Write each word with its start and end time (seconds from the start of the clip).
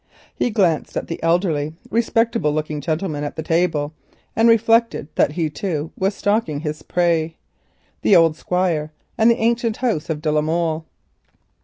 He 0.33 0.49
glanced 0.49 0.97
at 0.97 1.05
the 1.05 1.21
elderly 1.21 1.75
respectable 1.91 2.51
looking 2.51 2.81
gentleman 2.81 3.21
by 3.23 3.29
the 3.35 3.43
table, 3.43 3.93
and 4.35 4.49
reflected 4.49 5.09
that 5.13 5.33
he 5.33 5.47
too 5.47 5.91
was 5.95 6.15
stalking 6.15 6.61
his 6.61 6.81
prey—the 6.81 8.15
old 8.15 8.35
Squire 8.35 8.91
and 9.15 9.29
the 9.29 9.35
ancient 9.37 9.77
house 9.77 10.09
of 10.09 10.19
de 10.23 10.31
la 10.31 10.41
Molle. 10.41 10.87